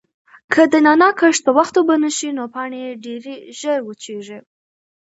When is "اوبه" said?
1.77-1.95